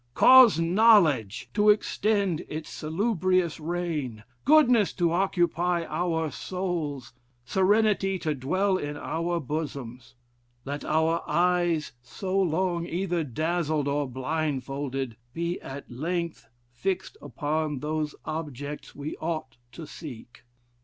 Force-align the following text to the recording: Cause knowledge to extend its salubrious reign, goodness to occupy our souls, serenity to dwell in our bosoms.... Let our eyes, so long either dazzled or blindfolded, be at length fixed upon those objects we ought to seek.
Cause 0.15 0.59
knowledge 0.59 1.51
to 1.53 1.69
extend 1.69 2.43
its 2.49 2.71
salubrious 2.71 3.59
reign, 3.59 4.23
goodness 4.45 4.93
to 4.93 5.11
occupy 5.11 5.85
our 5.85 6.31
souls, 6.31 7.13
serenity 7.45 8.17
to 8.17 8.33
dwell 8.33 8.77
in 8.77 8.97
our 8.97 9.39
bosoms.... 9.39 10.15
Let 10.65 10.83
our 10.83 11.21
eyes, 11.29 11.91
so 12.01 12.35
long 12.41 12.87
either 12.87 13.23
dazzled 13.23 13.87
or 13.87 14.09
blindfolded, 14.09 15.17
be 15.35 15.61
at 15.61 15.91
length 15.91 16.47
fixed 16.71 17.15
upon 17.21 17.81
those 17.81 18.15
objects 18.25 18.95
we 18.95 19.15
ought 19.17 19.57
to 19.73 19.85
seek. 19.85 20.41